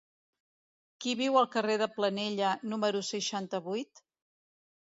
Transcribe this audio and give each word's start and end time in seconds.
Qui 1.03 1.13
viu 1.19 1.37
al 1.41 1.49
carrer 1.57 1.75
de 1.83 1.87
Planella 1.99 2.57
número 2.73 3.03
seixanta-vuit? 3.13 4.07